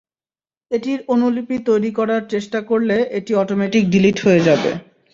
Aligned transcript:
এটির 0.71 0.99
অনুলিপি 1.07 1.57
তৈরি 1.69 1.91
করার 1.97 2.21
চেষ্টা 2.33 2.59
করলে 2.69 2.97
এটি 3.17 3.31
অটোমেটিক 3.35 3.83
ডিলিট 3.93 4.17
হয়ে 4.25 4.41
যাবে। 4.47 4.71